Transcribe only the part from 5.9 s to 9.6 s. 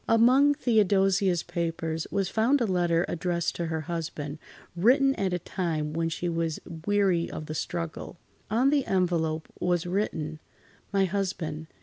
when she was weary of the struggle. On the envelope